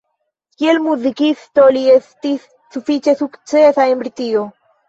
Kiel 0.61 0.79
muzikisto 0.85 1.67
li 1.77 1.83
estis 1.97 2.49
sufiĉe 2.77 3.17
sukcesa 3.23 3.89
en 3.93 4.03
Britio. 4.05 4.47